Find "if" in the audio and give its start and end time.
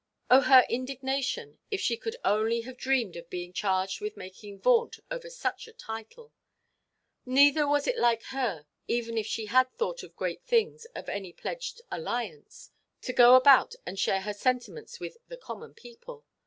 1.69-1.79, 9.15-9.27